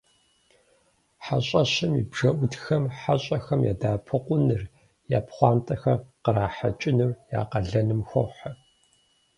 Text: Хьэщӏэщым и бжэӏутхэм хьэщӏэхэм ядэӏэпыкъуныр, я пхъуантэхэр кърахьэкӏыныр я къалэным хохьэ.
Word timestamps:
Хьэщӏэщым 1.25 1.91
и 2.01 2.03
бжэӏутхэм 2.09 2.83
хьэщӏэхэм 2.99 3.61
ядэӏэпыкъуныр, 3.71 4.61
я 5.17 5.19
пхъуантэхэр 5.27 5.99
кърахьэкӏыныр 6.23 7.11
я 7.39 7.41
къалэным 7.51 8.01
хохьэ. 8.09 8.51